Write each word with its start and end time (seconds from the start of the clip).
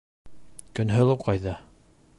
Көнһылыу 0.79 1.21
ҡайҙа? 1.27 1.57